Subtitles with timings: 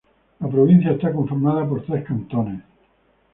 [0.39, 2.63] La provincia está conformada por tres cantones.